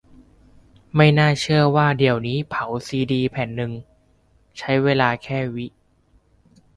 [0.95, 3.71] ไม่น่าเชื่อว่าเดี๋ยวนี้เผาซีดีแผ่นนึง
[4.57, 5.65] ใช้เวลาแค่ วิ